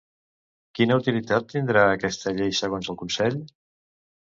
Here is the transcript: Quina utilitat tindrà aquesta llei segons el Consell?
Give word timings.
Quina 0.79 0.97
utilitat 1.01 1.47
tindrà 1.53 1.85
aquesta 1.93 2.37
llei 2.41 2.59
segons 2.65 2.95
el 2.95 3.03
Consell? 3.07 3.43